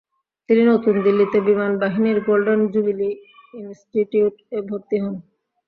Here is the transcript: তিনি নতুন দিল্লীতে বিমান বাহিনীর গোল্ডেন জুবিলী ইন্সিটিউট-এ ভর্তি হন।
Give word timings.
তিনি 0.49 0.63
নতুন 0.65 0.95
দিল্লীতে 1.05 1.37
বিমান 1.47 1.71
বাহিনীর 1.81 2.17
গোল্ডেন 2.27 2.61
জুবিলী 2.73 3.09
ইন্সিটিউট-এ 3.53 4.59
ভর্তি 4.69 4.97
হন। 5.03 5.15